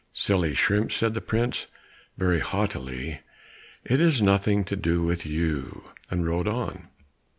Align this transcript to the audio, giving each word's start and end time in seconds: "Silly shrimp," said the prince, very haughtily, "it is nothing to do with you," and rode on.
"Silly 0.15 0.55
shrimp," 0.55 0.91
said 0.91 1.13
the 1.13 1.21
prince, 1.21 1.67
very 2.17 2.39
haughtily, 2.39 3.19
"it 3.85 4.01
is 4.01 4.19
nothing 4.19 4.63
to 4.63 4.75
do 4.75 5.03
with 5.03 5.27
you," 5.27 5.91
and 6.09 6.25
rode 6.25 6.47
on. 6.47 6.87